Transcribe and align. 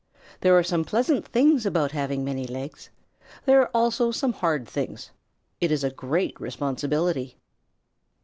There 0.39 0.57
are 0.57 0.63
some 0.63 0.83
pleasant 0.83 1.27
things 1.27 1.63
about 1.63 1.91
having 1.91 2.23
many 2.25 2.47
legs. 2.47 2.89
There 3.45 3.61
are 3.61 3.69
also 3.71 4.09
some 4.09 4.33
hard 4.33 4.67
things. 4.67 5.11
It 5.59 5.71
is 5.71 5.83
a 5.83 5.91
great 5.91 6.41
responsibility. 6.41 7.37